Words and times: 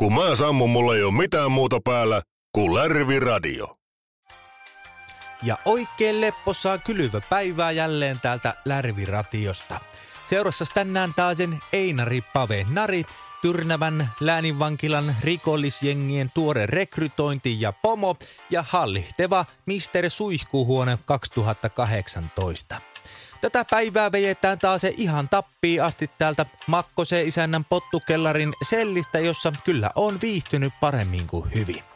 Kun 0.00 0.14
mä 0.14 0.34
sammun, 0.34 0.70
mulla 0.70 0.94
ei 0.94 1.02
ole 1.02 1.14
mitään 1.14 1.52
muuta 1.52 1.80
päällä 1.84 2.22
kuin 2.52 2.74
Lärvi 2.74 3.20
Radio. 3.20 3.78
Ja 5.42 5.58
oikein 5.64 6.20
lepposaa 6.20 6.78
kylvä 6.78 7.20
päivää 7.20 7.70
jälleen 7.70 8.20
täältä 8.20 8.54
Lärviratiosta. 8.64 9.80
Seurassa 10.24 10.64
tänään 10.74 11.14
taasen 11.14 11.58
Einari 11.72 12.20
Pave 12.20 12.66
Nari, 12.70 13.04
Tyrnävän 13.42 14.08
lääninvankilan 14.20 15.16
rikollisjengien 15.20 16.30
tuore 16.34 16.66
rekrytointi 16.66 17.60
ja 17.60 17.72
pomo 17.72 18.16
ja 18.50 18.64
hallihteva 18.68 19.44
Mister 19.66 20.10
Suihkuhuone 20.10 20.98
2018. 21.06 22.80
Tätä 23.40 23.64
päivää 23.70 24.12
vejetään 24.12 24.58
taas 24.58 24.80
se 24.80 24.94
ihan 24.96 25.28
tappii 25.28 25.80
asti 25.80 26.10
täältä 26.18 26.46
Makkoseen 26.66 27.26
isännän 27.28 27.64
pottukellarin 27.64 28.52
sellistä, 28.62 29.18
jossa 29.18 29.52
kyllä 29.64 29.90
on 29.94 30.18
viihtynyt 30.22 30.72
paremmin 30.80 31.26
kuin 31.26 31.54
hyvin. 31.54 31.87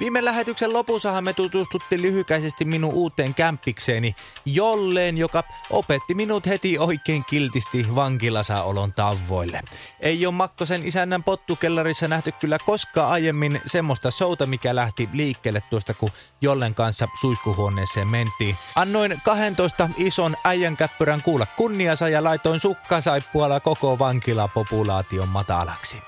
Viime 0.00 0.24
lähetyksen 0.24 0.72
lopussahan 0.72 1.24
me 1.24 1.32
tutustuttiin 1.32 2.02
lyhykäisesti 2.02 2.64
minun 2.64 2.94
uuteen 2.94 3.34
kämppikseeni 3.34 4.14
Jolleen, 4.44 5.18
joka 5.18 5.44
opetti 5.70 6.14
minut 6.14 6.46
heti 6.46 6.78
oikein 6.78 7.24
kiltisti 7.24 7.86
vankilasaolon 7.94 8.92
tavoille. 8.92 9.60
Ei 10.00 10.26
ole 10.26 10.34
Makkosen 10.34 10.86
isännän 10.86 11.22
pottukellarissa 11.22 12.08
nähty 12.08 12.32
kyllä 12.32 12.58
koskaan 12.58 13.10
aiemmin 13.10 13.60
semmoista 13.66 14.10
showta, 14.10 14.46
mikä 14.46 14.74
lähti 14.74 15.08
liikkeelle 15.12 15.62
tuosta, 15.70 15.94
kun 15.94 16.10
Jollen 16.40 16.74
kanssa 16.74 17.08
suihkuhuoneeseen 17.20 18.10
mentiin. 18.10 18.56
Annoin 18.76 19.20
12 19.24 19.90
ison 19.96 20.36
äijänkäppyrän 20.44 21.22
kuulla 21.22 21.46
kunniansa 21.46 22.08
ja 22.08 22.24
laitoin 22.24 22.60
sukkasaippualla 22.60 23.60
koko 23.60 23.98
vankilapopulaation 23.98 25.28
matalaksi. 25.28 26.02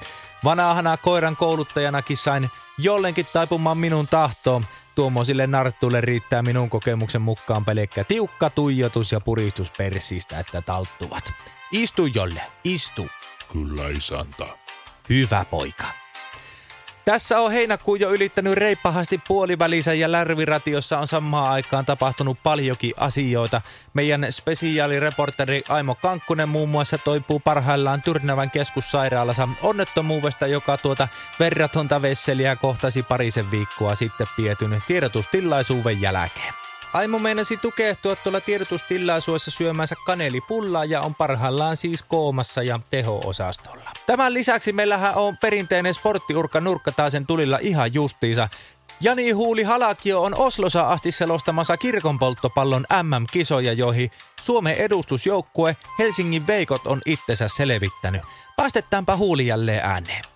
Vanahana 0.44 0.96
koiran 0.96 1.36
kouluttajanakin 1.36 2.16
sain 2.16 2.50
jollenkin 2.78 3.26
taipumaan 3.32 3.78
minun 3.78 4.06
tahtoon. 4.06 4.66
Tuommoisille 4.94 5.46
narttuille 5.46 6.00
riittää 6.00 6.42
minun 6.42 6.70
kokemuksen 6.70 7.22
mukaan 7.22 7.64
pelkkä 7.64 8.04
tiukka 8.04 8.50
tuijotus 8.50 9.12
ja 9.12 9.20
puristus 9.20 9.72
persistä, 9.78 10.38
että 10.38 10.62
talttuvat. 10.62 11.32
Istu 11.72 12.06
jolle, 12.06 12.42
istu. 12.64 13.06
Kyllä 13.52 13.88
isäntä. 13.88 14.46
Hyvä 15.08 15.44
poika. 15.50 16.01
Tässä 17.04 17.40
on 17.40 17.52
heinäkuu 17.52 17.94
jo 17.94 18.10
ylittänyt 18.10 18.54
reippahasti 18.54 19.20
puolivälissä 19.28 19.94
ja 19.94 20.12
Lärviratiossa 20.12 20.98
on 20.98 21.06
samaan 21.06 21.52
aikaan 21.52 21.84
tapahtunut 21.84 22.38
paljonkin 22.42 22.92
asioita. 22.96 23.60
Meidän 23.94 24.26
spesiaalireporteri 24.30 25.62
Aimo 25.68 25.94
Kankkunen 25.94 26.48
muun 26.48 26.68
muassa 26.68 26.98
toipuu 26.98 27.40
parhaillaan 27.40 28.02
Tyrnävän 28.02 28.50
keskussairaalassa 28.50 29.48
onnettomuudesta, 29.62 30.46
joka 30.46 30.76
tuota 30.76 31.08
verratonta 31.40 32.02
vesseliä 32.02 32.56
kohtasi 32.56 33.02
parisen 33.02 33.50
viikkoa 33.50 33.94
sitten 33.94 34.26
pietyn 34.36 34.82
tiedotustilaisuuden 34.86 36.00
jälkeen. 36.00 36.61
Aimo 36.92 37.18
meinasi 37.18 37.56
tukehtua 37.56 38.16
tuolla 38.16 38.40
tiedotustilaisuudessa 38.40 39.50
syömänsä 39.50 39.94
kanelipullaa 40.06 40.84
ja 40.84 41.00
on 41.00 41.14
parhaillaan 41.14 41.76
siis 41.76 42.02
koomassa 42.02 42.62
ja 42.62 42.80
teho-osastolla. 42.90 43.90
Tämän 44.06 44.34
lisäksi 44.34 44.72
meillähän 44.72 45.14
on 45.14 45.36
perinteinen 45.36 45.94
sporttiurka 45.94 46.60
nurkka 46.60 46.92
taasen 46.92 47.26
tulilla 47.26 47.58
ihan 47.62 47.94
justiinsa. 47.94 48.48
Jani 49.00 49.30
Huuli 49.30 49.62
Halakio 49.62 50.22
on 50.22 50.34
Oslossa 50.34 50.88
asti 50.88 51.12
selostamassa 51.12 51.76
kirkonpolttopallon 51.76 52.86
MM-kisoja, 53.02 53.72
joihin 53.72 54.10
Suomen 54.40 54.74
edustusjoukkue 54.74 55.76
Helsingin 55.98 56.46
Veikot 56.46 56.86
on 56.86 57.00
itsensä 57.06 57.48
selvittänyt. 57.48 58.22
Päästetäänpä 58.56 59.16
Huuli 59.16 59.46
jälleen 59.46 59.84
ääneen. 59.84 60.31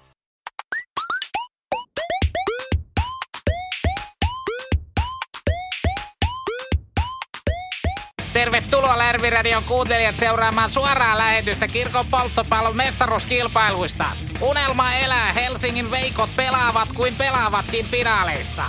Tervetuloa 8.37 8.99
Lärviradion 8.99 9.65
kuuntelijat 9.65 10.19
seuraamaan 10.19 10.71
suoraa 10.71 11.19
lähetystä 11.19 11.69
kirkon 11.69 12.07
polttopallon 12.07 12.77
mestaruuskilpailuista. 12.77 14.05
Unelma 14.41 14.95
elää, 14.95 15.33
Helsingin 15.33 15.91
veikot 15.91 16.31
pelaavat 16.37 16.89
kuin 16.95 17.15
pelaavatkin 17.15 17.87
finaaleissa. 17.87 18.65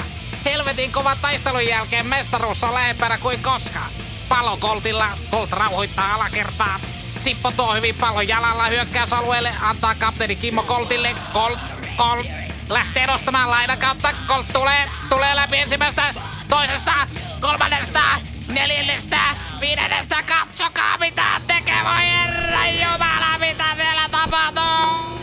Helvetin 0.46 0.92
kova 0.92 1.16
taistelun 1.16 1.66
jälkeen 1.66 2.06
mestaruus 2.06 2.64
on 2.64 2.74
lähempänä 2.74 3.18
kuin 3.18 3.44
koskaan. 3.44 3.92
Pallokoltilla, 4.30 5.08
Colt 5.32 5.52
rauhoittaa 5.52 6.14
alakertaa. 6.14 6.80
Sippo 7.22 7.52
tuo 7.52 7.76
hyvin 7.76 7.96
pallon 7.96 8.28
jalalla 8.28 8.66
hyökkäysalueelle, 8.66 9.56
antaa 9.62 9.96
kapteeni 9.96 10.36
Kimmo 10.36 10.64
Koltille. 10.64 11.16
Colt, 11.34 11.60
Colt, 11.98 12.28
lähtee 12.70 13.08
nostamaan 13.08 13.50
laidan 13.50 13.78
kautta. 13.78 14.10
Colt 14.28 14.48
tulee, 14.54 14.90
tulee 15.10 15.36
läpi 15.36 15.58
ensimmäistä, 15.58 16.04
toisesta, 16.50 16.94
kolmannesta, 17.42 18.02
neljännestä, 18.48 19.20
viidennestä. 19.62 20.24
Katsokaa 20.24 20.98
mitä 20.98 21.24
tekee, 21.48 21.84
voi 21.84 22.06
herra 22.06 22.66
jumala, 22.68 23.38
mitä 23.40 23.76
siellä 23.76 24.10
tapahtuu. 24.12 25.18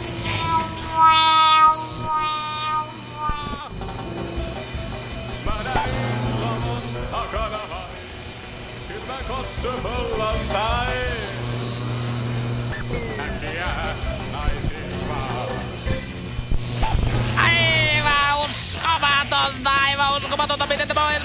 Aivan 17.36 18.38
uskomatonta, 18.44 19.70
aivan 19.70 20.16
uskomatonta, 20.16 20.66
miten 20.66 20.88
tämä 20.88 21.04
on 21.04 21.10
edes 21.12 21.24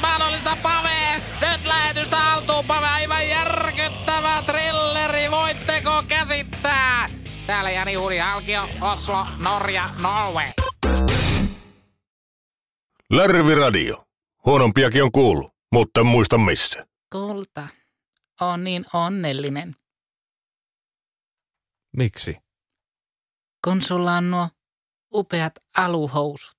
Täällä 7.50 7.72
Jani 7.72 7.94
Huuri 7.96 8.18
Halkio, 8.18 8.70
Oslo, 8.82 9.28
Norja, 9.38 9.90
Norway. 10.02 10.52
Lärvi 13.10 13.56
Radio. 13.56 14.06
Huonompiakin 14.46 15.04
on 15.04 15.12
kuullut, 15.12 15.54
mutta 15.72 16.00
en 16.00 16.06
muista 16.06 16.38
missä. 16.38 16.86
Kulta, 17.12 17.68
on 18.42 18.64
niin 18.64 18.86
onnellinen, 18.94 19.76
Miksi? 21.98 22.38
kun 23.64 23.82
sulla 23.82 24.14
on 24.14 24.32
nuo 24.32 24.50
upeat 25.14 25.54
aluhousut. 25.78 26.58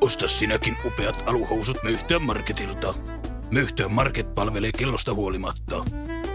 Osta 0.00 0.28
sinäkin 0.28 0.76
upeat 0.84 1.22
aluhousut 1.28 1.82
Möyhtyön 1.82 2.22
Marketilta. 2.22 2.94
Möyhtyön 3.50 3.92
Market 3.92 4.34
palvelee 4.34 4.70
kellosta 4.78 5.14
huolimatta. 5.14 5.84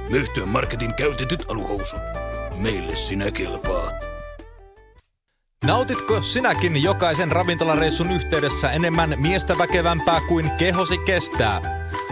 Möyhtyön 0.10 0.48
Marketin 0.48 0.94
käytetyt 0.94 1.46
aluhousut. 1.48 2.29
Meille 2.60 2.96
sinä 2.96 3.32
kelpaat. 3.32 3.96
Nautitko 5.66 6.22
sinäkin 6.22 6.84
jokaisen 6.84 7.32
ravintolareissun 7.32 8.12
yhteydessä 8.12 8.72
enemmän 8.72 9.14
miestä 9.18 9.58
väkevämpää 9.58 10.22
kuin 10.22 10.52
kehosi 10.58 10.98
kestää? 10.98 11.62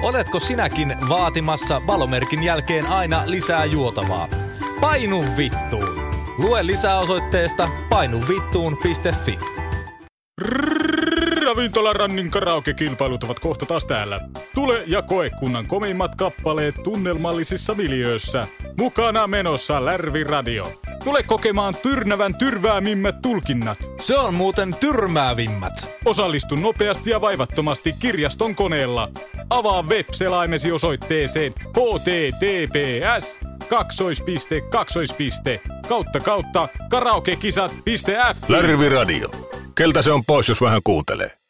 Oletko 0.01 0.39
sinäkin 0.39 0.95
vaatimassa 1.09 1.81
valomerkin 1.87 2.43
jälkeen 2.43 2.85
aina 2.85 3.23
lisää 3.25 3.65
juotavaa? 3.65 4.27
Painu 4.81 5.25
vittuun! 5.37 6.07
Lue 6.37 6.65
lisää 6.65 6.99
osoitteesta 6.99 7.69
painuvittuun.fi. 7.89 9.39
Ravintolarannin 11.45 12.31
karaoke-kilpailut 12.31 13.23
ovat 13.23 13.39
kohta 13.39 13.65
taas 13.65 13.85
täällä. 13.85 14.19
Tule 14.55 14.83
ja 14.87 15.01
koe 15.01 15.29
kunnan 15.39 15.67
komeimmat 15.67 16.15
kappaleet 16.15 16.75
tunnelmallisissa 16.83 17.75
miljöössä. 17.75 18.47
Mukana 18.77 19.27
menossa 19.27 19.85
Lärvi 19.85 20.23
Radio. 20.23 20.71
Tule 21.03 21.23
kokemaan 21.23 21.75
Tyrnävän 21.75 22.35
tyrväämimmät 22.35 23.21
tulkinnat. 23.21 23.79
Se 23.99 24.17
on 24.17 24.33
muuten 24.33 24.75
tyrmäävimmät. 24.79 25.89
Osallistu 26.05 26.55
nopeasti 26.55 27.09
ja 27.09 27.21
vaivattomasti 27.21 27.93
kirjaston 27.99 28.55
koneella. 28.55 29.09
Avaa 29.49 29.83
web-selaimesi 29.83 30.71
osoitteeseen 30.71 31.53
https 31.69 33.39
kaksoispiste 33.69 34.61
kaksoispiste 34.61 35.61
kautta 35.87 36.19
kautta 36.19 36.67
karaokekisat.f 36.89 38.49
Lärvi 38.49 38.89
Radio. 38.89 39.31
Keltä 39.75 40.01
se 40.01 40.11
on 40.11 40.25
pois, 40.25 40.49
jos 40.49 40.61
vähän 40.61 40.81
kuuntelee? 40.83 41.46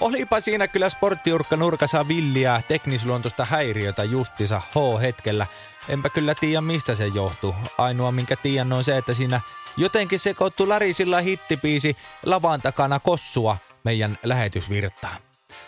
Olipa 0.00 0.40
siinä 0.40 0.68
kyllä 0.68 0.88
sporttiurkka 0.88 1.56
nurkassa 1.56 2.08
villiä 2.08 2.62
teknisluontoista 2.68 3.44
häiriötä 3.44 4.04
justissa 4.04 4.58
H-hetkellä. 4.58 5.46
Enpä 5.88 6.08
kyllä 6.08 6.34
tiedä 6.34 6.60
mistä 6.60 6.94
se 6.94 7.06
johtuu. 7.06 7.54
Ainoa 7.78 8.12
minkä 8.12 8.36
tiedän 8.36 8.72
on 8.72 8.84
se, 8.84 8.96
että 8.96 9.14
siinä 9.14 9.40
jotenkin 9.76 10.18
sekoittu 10.18 10.68
Larisilla 10.68 11.20
hittipiisi 11.20 11.96
lavan 12.26 12.62
takana 12.62 13.00
kossua 13.00 13.56
meidän 13.84 14.18
lähetysvirtaan. 14.22 15.16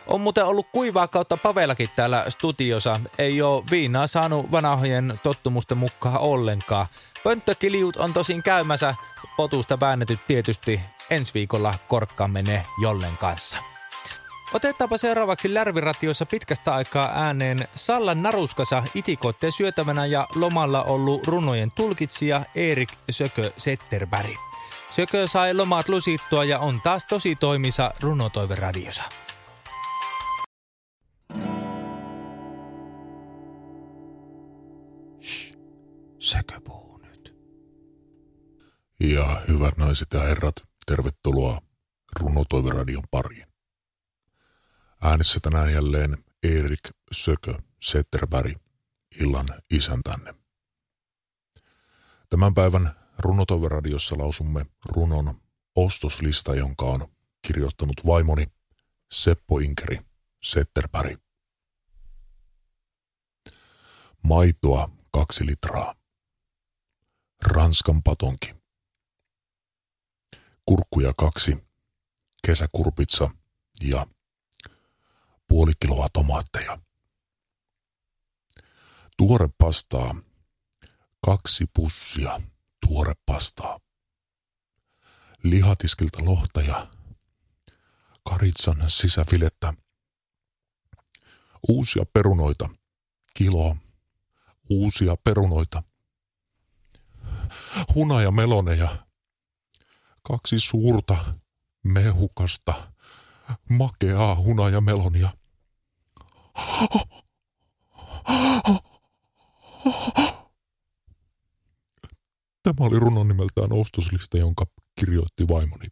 On 0.07 0.21
muuten 0.21 0.45
ollut 0.45 0.67
kuivaa 0.73 1.09
kautta 1.09 1.37
Pavelakin 1.37 1.91
täällä 1.97 2.25
studiossa. 2.29 3.01
Ei 3.19 3.43
oo 3.43 3.65
viinaa 3.71 4.07
saanut 4.07 4.53
vanhojen 4.53 5.21
tottumusten 5.23 5.79
mukaan 5.79 6.19
ollenkaan. 6.19 6.87
Pönttökiliut 7.25 7.97
on 7.97 8.13
tosin 8.13 8.43
käymässä, 8.43 8.95
potusta 9.37 9.81
väännetyt 9.81 10.21
tietysti 10.27 10.81
ensi 11.11 11.35
viikolla 11.35 11.75
korkkaamme 11.89 12.43
ne 12.43 12.67
Jollen 12.83 13.17
kanssa. 13.17 13.76
Otetaanpa 14.55 14.97
seuraavaksi 14.97 15.55
Lärviratiossa 15.55 16.27
pitkästä 16.27 16.75
aikaa 16.75 17.11
ääneen 17.15 17.69
Sallan 17.75 18.23
naruskasa 18.23 18.83
itikoitteen 18.95 19.53
syötävänä 19.53 20.07
ja 20.07 20.27
lomalla 20.35 20.83
ollut 20.83 21.27
runojen 21.27 21.71
tulkitsija 21.71 22.45
Erik 22.55 22.93
Sökö 23.11 23.53
Setterberg. 23.57 24.37
Sökö 24.91 25.29
sai 25.29 25.55
lomat 25.55 25.89
lusittua 25.89 26.45
ja 26.45 26.59
on 26.59 26.81
taas 26.81 27.05
tosi 27.05 27.37
toimisa 27.37 27.91
runotoiveradiossa. 28.01 29.03
Sökö 36.19 36.61
puhuu 36.65 36.99
nyt. 36.99 37.35
Ja 39.01 39.41
hyvät 39.49 39.77
naiset 39.77 40.09
ja 40.15 40.21
herrat, 40.21 40.55
tervetuloa 40.87 41.61
Runotoiveradion 42.21 43.05
pariin. 43.11 43.56
Äänessä 45.03 45.41
tänään 45.41 45.73
jälleen 45.73 46.25
Erik 46.43 46.91
Sökö 47.13 47.59
Setterberg, 47.83 48.57
illan 49.21 49.49
isäntänne. 49.71 50.35
Tämän 52.29 52.55
päivän 52.55 52.97
Runotoiveradiossa 53.19 54.19
lausumme 54.19 54.67
runon 54.85 55.41
ostoslista, 55.77 56.55
jonka 56.55 56.85
on 56.87 57.09
kirjoittanut 57.43 58.07
vaimoni 58.07 58.47
Seppo 59.13 59.59
Inkeri 59.59 60.01
Setterberg. 60.43 61.21
Maitoa 64.23 64.91
kaksi 65.11 65.47
litraa. 65.47 65.95
Ranskan 67.47 68.03
patonki. 68.03 68.55
Kurkkuja 70.67 71.13
kaksi, 71.17 71.67
kesäkurpitsa 72.47 73.31
ja 73.83 74.07
puoli 75.49 75.73
kiloa 75.81 76.09
tomaatteja. 76.13 76.79
Tuore 79.17 79.49
pastaa, 79.59 80.15
kaksi 81.27 81.65
pussia 81.75 82.41
tuore 82.87 83.13
pastaa. 83.27 83.81
Lihatiskilta 85.43 86.25
lohta 86.25 86.61
ja 86.61 86.87
karitsan 88.31 88.85
sisäfilettä. 88.91 89.75
Uusia 91.69 92.05
perunoita, 92.13 92.69
kilo. 93.35 93.77
Uusia 94.71 95.17
perunoita. 95.17 95.83
Hunaja 97.95 98.31
meloneja, 98.31 99.07
kaksi 100.23 100.61
suurta 100.61 101.35
mehukasta 101.83 102.93
makeaa 103.71 104.37
hunajamelonia. 104.37 105.29
Tämä 112.63 112.87
oli 112.87 112.99
runon 112.99 113.29
nimeltään 113.29 113.73
ostoslista, 113.73 114.39
jonka 114.39 114.67
kirjoitti 115.01 115.49
vaimoni 115.49 115.87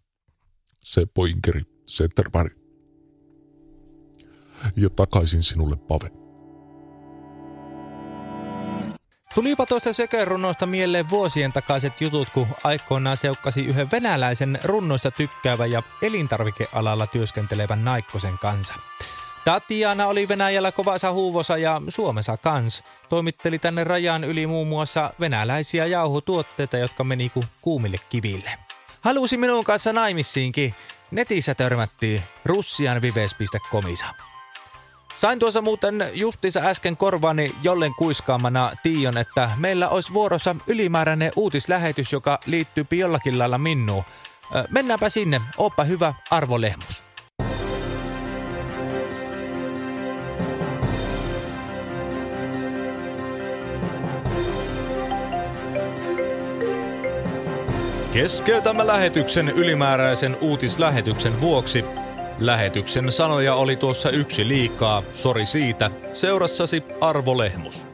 Seppo 0.84 1.24
Inkeri 1.24 1.62
Setterberg. 1.86 2.52
Ja 4.76 4.90
takaisin 4.90 5.42
sinulle, 5.42 5.76
Pave. 5.76 6.23
Tulipa 9.34 9.66
tuosta 9.66 9.92
sökörunoista 9.92 10.66
mieleen 10.66 11.10
vuosien 11.10 11.52
takaiset 11.52 12.00
jutut, 12.00 12.30
kun 12.30 12.46
aikoinaan 12.64 13.16
seukkasi 13.16 13.64
yhden 13.64 13.90
venäläisen 13.90 14.58
runnoista 14.64 15.10
tykkäävän 15.10 15.70
ja 15.70 15.82
elintarvikealalla 16.02 17.06
työskentelevän 17.06 17.84
naikkosen 17.84 18.38
kanssa. 18.38 18.74
Tatiana 19.44 20.06
oli 20.06 20.28
Venäjällä 20.28 20.72
kovassa 20.72 21.12
huuvossa 21.12 21.56
ja 21.56 21.82
Suomessa 21.88 22.36
kans. 22.36 22.84
Toimitteli 23.08 23.58
tänne 23.58 23.84
rajan 23.84 24.24
yli 24.24 24.46
muun 24.46 24.68
muassa 24.68 25.14
venäläisiä 25.20 25.86
jauhotuotteita, 25.86 26.76
jotka 26.76 27.04
meni 27.04 27.28
ku 27.28 27.44
kuumille 27.62 28.00
kiville. 28.08 28.50
Halusi 29.00 29.36
minun 29.36 29.64
kanssa 29.64 29.92
naimissiinkin. 29.92 30.74
Netissä 31.10 31.54
törmättiin 31.54 32.22
russianvives.comissa. 32.44 34.06
Sain 35.16 35.38
tuossa 35.38 35.62
muuten 35.62 36.10
justiinsa 36.12 36.60
äsken 36.60 36.96
korvaani 36.96 37.54
jollen 37.62 37.94
kuiskaamana 37.94 38.72
Tion, 38.82 39.18
että 39.18 39.50
meillä 39.56 39.88
olisi 39.88 40.14
vuorossa 40.14 40.56
ylimääräinen 40.66 41.32
uutislähetys, 41.36 42.12
joka 42.12 42.38
liittyy 42.46 42.86
jollakin 42.90 43.38
lailla 43.38 43.58
minuun. 43.58 44.04
Mennäänpä 44.70 45.08
sinne, 45.08 45.40
oppa 45.56 45.84
hyvä 45.84 46.14
Arvo 46.30 46.60
Lehmus. 46.60 47.04
Keskeytämme 58.12 58.86
lähetyksen 58.86 59.48
ylimääräisen 59.48 60.36
uutislähetyksen 60.40 61.40
vuoksi. 61.40 61.84
Lähetyksen 62.46 63.12
sanoja 63.12 63.54
oli 63.54 63.76
tuossa 63.76 64.10
yksi 64.10 64.48
liikaa, 64.48 65.02
sori 65.12 65.46
siitä. 65.46 65.90
Seurassasi 66.12 66.82
Arvo 67.00 67.38
Lehmus. 67.38 67.86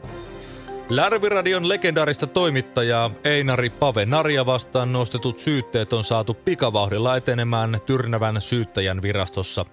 Lärviradion 0.89 1.69
legendaarista 1.69 2.27
toimittajaa 2.27 3.11
Einari 3.23 3.69
Pave 3.69 4.05
Narja 4.05 4.45
vastaan 4.45 4.93
nostetut 4.93 5.37
syytteet 5.37 5.93
on 5.93 6.03
saatu 6.03 6.33
pikavauhdilla 6.33 7.15
etenemään 7.17 7.77
Tyrnävän 7.85 8.41
syyttäjän 8.41 9.01
virastossa. 9.01 9.65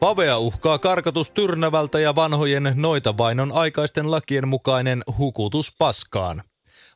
Pavea 0.00 0.38
uhkaa 0.38 0.78
karkatus 0.78 1.30
Tyrnävältä 1.30 2.00
ja 2.00 2.14
vanhojen 2.14 2.72
noita 2.74 3.16
vainon 3.16 3.52
aikaisten 3.52 4.10
lakien 4.10 4.48
mukainen 4.48 5.02
hukutus 5.18 5.74
paskaan. 5.78 6.42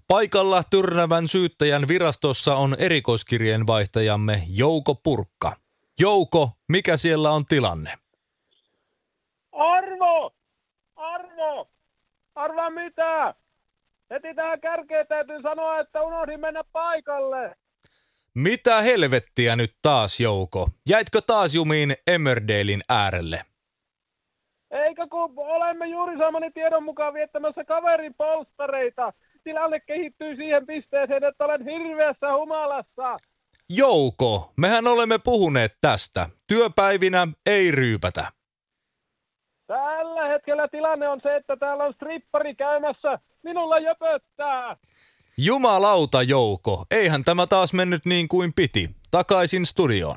Paikalla 0.09 0.63
Tyrnävän 0.71 1.29
syyttäjän 1.29 1.89
virastossa 1.89 2.57
on 2.57 2.77
erikoiskirjeenvaihtajamme 2.79 4.43
Jouko 4.49 4.95
Purkka. 4.95 5.62
Jouko, 6.03 6.51
mikä 6.69 6.97
siellä 6.97 7.31
on 7.31 7.47
tilanne? 7.47 7.95
Arvo! 9.53 10.35
Arvo! 10.97 11.69
Arva 12.35 12.71
mitä? 12.71 13.35
Heti 14.11 14.35
tähän 14.35 14.61
kärkeen 14.61 15.07
täytyy 15.07 15.43
sanoa, 15.43 15.79
että 15.79 16.03
unohdin 16.03 16.41
mennä 16.41 16.65
paikalle. 16.73 17.57
Mitä 18.35 18.83
helvettiä 18.83 19.57
nyt 19.57 19.77
taas, 19.83 20.21
Jouko? 20.21 20.69
Jäitkö 20.89 21.21
taas 21.27 21.55
jumiin 21.55 21.97
Emmerdalein 22.07 22.83
äärelle? 22.89 23.45
Eikö 24.71 25.07
kun 25.11 25.33
olemme 25.37 25.87
juuri 25.87 26.19
saamani 26.19 26.51
tiedon 26.51 26.83
mukaan 26.83 27.15
viettämässä 27.15 27.65
kaverin 27.65 28.15
polstareita. 28.15 29.13
Tilanne 29.45 29.81
kehittyy 29.81 30.37
siihen 30.37 30.67
pisteeseen, 30.67 31.25
että 31.25 31.45
olen 31.45 31.65
hirveässä 31.65 32.35
humalassa. 32.35 33.19
Jouko, 33.75 34.53
mehän 34.57 34.87
olemme 34.87 35.19
puhuneet 35.19 35.77
tästä. 35.81 36.29
Työpäivinä 36.47 37.29
ei 37.47 37.71
ryypätä. 37.71 38.33
Tällä 39.67 40.29
hetkellä 40.29 40.69
tilanne 40.69 41.09
on 41.09 41.21
se, 41.23 41.37
että 41.37 41.57
täällä 41.57 41.85
on 41.85 41.95
strippari 41.95 42.55
käymässä. 42.55 43.19
Minulla 43.43 43.79
jöpöttää. 43.79 44.77
Jumalauta, 45.37 46.23
Jouko. 46.23 46.85
Eihän 46.91 47.25
tämä 47.25 47.47
taas 47.47 47.73
mennyt 47.73 48.07
niin 48.07 48.29
kuin 48.29 48.53
piti. 48.53 48.91
Takaisin 49.11 49.67
studioon. 49.67 50.17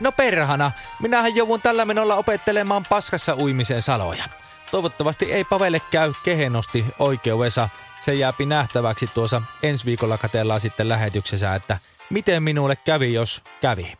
No 0.00 0.12
perhana, 0.12 0.72
minähän 1.02 1.36
joudun 1.36 1.60
tällä 1.60 1.84
menolla 1.84 2.16
opettelemaan 2.16 2.86
paskassa 2.88 3.36
uimiseen 3.36 3.82
saloja. 3.82 4.39
Toivottavasti 4.70 5.32
ei 5.32 5.44
Pavelle 5.44 5.80
käy 5.90 6.12
kehenosti 6.22 6.84
oikeudessa. 6.98 7.68
Se 8.00 8.14
jääpi 8.14 8.46
nähtäväksi 8.46 9.06
tuossa 9.06 9.42
ensi 9.62 9.86
viikolla 9.86 10.18
katellaan 10.18 10.60
sitten 10.60 10.88
lähetyksessä, 10.88 11.54
että 11.54 11.78
miten 12.10 12.42
minulle 12.42 12.76
kävi, 12.76 13.14
jos 13.14 13.42
kävi. 13.60 13.92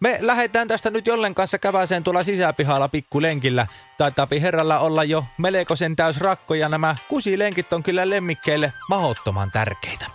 Me 0.00 0.18
lähdetään 0.20 0.68
tästä 0.68 0.90
nyt 0.90 1.06
jollen 1.06 1.34
kanssa 1.34 1.58
käväseen 1.58 2.04
tuolla 2.04 2.22
sisäpihalla 2.22 2.88
pikkulenkillä. 2.88 3.66
Taitaapi 3.98 4.40
herralla 4.40 4.78
olla 4.78 5.04
jo 5.04 5.24
melkoisen 5.38 5.96
täys 5.96 6.20
rakko 6.20 6.54
ja 6.54 6.68
nämä 6.68 6.96
kusilenkit 7.08 7.72
on 7.72 7.82
kyllä 7.82 8.10
lemmikkeille 8.10 8.72
mahottoman 8.88 9.50
tärkeitä. 9.50 10.06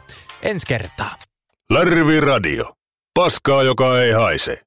Ensi 0.42 0.68
kertaa. 0.68 1.16
Lärvi 1.70 2.20
Radio. 2.20 2.74
Paskaa, 3.13 3.63
joka 3.63 4.02
ei 4.02 4.12
haise. 4.12 4.62